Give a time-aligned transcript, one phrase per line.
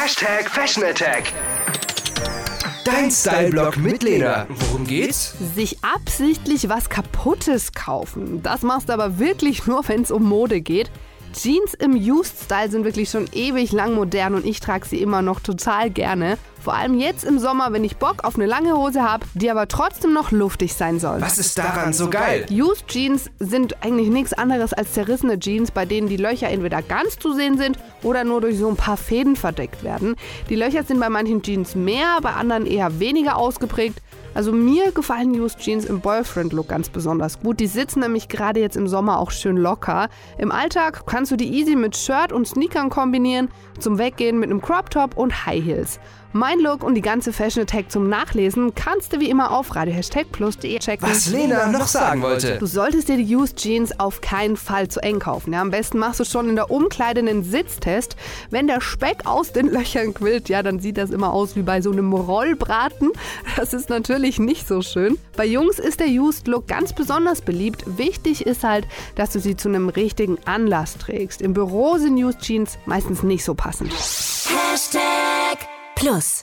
[0.00, 1.32] Hashtag Fashion Attack.
[2.84, 4.46] Dein Style-Blog mit Lena.
[4.48, 5.34] Worum geht's?
[5.56, 8.40] Sich absichtlich was Kaputtes kaufen.
[8.40, 10.92] Das machst du aber wirklich nur, wenn es um Mode geht.
[11.32, 15.40] Jeans im Used-Style sind wirklich schon ewig lang modern und ich trage sie immer noch
[15.40, 16.38] total gerne.
[16.60, 19.68] Vor allem jetzt im Sommer, wenn ich Bock auf eine lange Hose habe, die aber
[19.68, 21.20] trotzdem noch luftig sein soll.
[21.20, 22.46] Was ist daran so geil?
[22.50, 27.18] Used Jeans sind eigentlich nichts anderes als zerrissene Jeans, bei denen die Löcher entweder ganz
[27.18, 30.16] zu sehen sind oder nur durch so ein paar Fäden verdeckt werden.
[30.48, 34.00] Die Löcher sind bei manchen Jeans mehr, bei anderen eher weniger ausgeprägt.
[34.34, 37.58] Also mir gefallen Used Jeans im Boyfriend-Look ganz besonders gut.
[37.60, 40.08] Die sitzen nämlich gerade jetzt im Sommer auch schön locker.
[40.36, 43.48] Im Alltag kannst du die easy mit Shirt und Sneakern kombinieren,
[43.80, 45.98] zum Weggehen mit einem Crop Top und High Heels.
[46.48, 50.78] Mein Look und die ganze Fashion Attack zum Nachlesen kannst du wie immer auf radio-plus.de
[50.78, 51.06] checken.
[51.06, 52.56] Was Lena noch sagen wollte.
[52.56, 55.52] Du solltest dir die Used Jeans auf keinen Fall zu eng kaufen.
[55.52, 58.16] Ja, am besten machst du schon in der Umkleide einen Sitztest.
[58.48, 61.82] Wenn der Speck aus den Löchern quillt, ja, dann sieht das immer aus wie bei
[61.82, 63.10] so einem Rollbraten.
[63.58, 65.18] Das ist natürlich nicht so schön.
[65.36, 67.82] Bei Jungs ist der Used Look ganz besonders beliebt.
[67.98, 71.42] Wichtig ist halt, dass du sie zu einem richtigen Anlass trägst.
[71.42, 73.92] Im Büro sind Used Jeans meistens nicht so passend.
[73.92, 75.17] Hashtag
[75.98, 76.36] Plus.